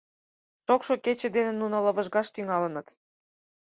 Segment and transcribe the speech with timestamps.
[0.65, 2.87] Шокшо кече дене нуно лывыжгаш тӱҥалыныт.